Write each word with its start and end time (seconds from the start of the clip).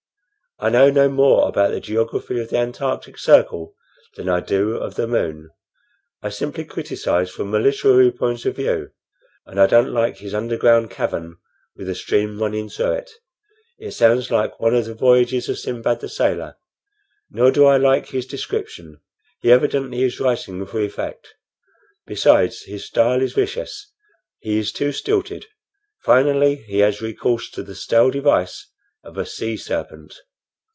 I 0.63 0.69
know 0.69 0.91
no 0.91 1.09
more 1.09 1.49
about 1.49 1.71
the 1.71 1.79
geography 1.79 2.39
of 2.39 2.49
the 2.49 2.59
antarctic 2.59 3.17
circle 3.17 3.73
than 4.15 4.29
I 4.29 4.41
do 4.41 4.75
of 4.77 4.93
the 4.93 5.07
moon. 5.07 5.49
I 6.21 6.29
simply 6.29 6.65
criticize 6.65 7.31
from 7.31 7.51
a 7.55 7.57
literary 7.59 8.11
point 8.11 8.45
of 8.45 8.57
view, 8.57 8.91
and 9.47 9.59
I 9.59 9.65
don't 9.65 9.91
like 9.91 10.17
his 10.17 10.35
underground 10.35 10.91
cavern 10.91 11.37
with 11.75 11.87
the 11.87 11.95
stream 11.95 12.39
running 12.39 12.69
through 12.69 12.91
it. 12.91 13.09
It 13.79 13.93
sounds 13.93 14.29
like 14.29 14.59
one 14.59 14.75
of 14.75 14.85
the 14.85 14.93
voyages 14.93 15.49
of 15.49 15.57
Sinbad 15.57 15.99
the 15.99 16.07
Sailor. 16.07 16.57
Nor 17.31 17.49
do 17.49 17.65
I 17.65 17.77
like 17.77 18.09
his 18.09 18.27
description; 18.27 18.99
he 19.41 19.51
evidently 19.51 20.03
is 20.03 20.19
writing 20.19 20.63
for 20.67 20.79
effect. 20.79 21.33
Besides, 22.05 22.65
his 22.65 22.85
style 22.85 23.23
is 23.23 23.33
vicious; 23.33 23.91
it 24.43 24.53
is 24.53 24.71
too 24.71 24.91
stilted. 24.91 25.47
Finally, 26.03 26.57
he 26.57 26.77
has 26.81 27.01
recourse 27.01 27.49
to 27.49 27.63
the 27.63 27.73
stale 27.73 28.11
device 28.11 28.67
of 29.03 29.17
a 29.17 29.25
sea 29.25 29.57
serpent." 29.57 30.19